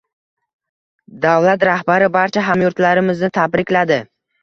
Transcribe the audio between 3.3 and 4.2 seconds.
tabrikladi.